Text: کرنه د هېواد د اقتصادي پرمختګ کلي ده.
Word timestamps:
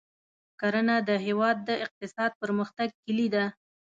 کرنه 0.59 0.95
د 1.09 1.09
هېواد 1.25 1.57
د 1.69 1.69
اقتصادي 1.85 2.35
پرمختګ 2.41 2.89
کلي 3.05 3.27
ده. 3.35 3.45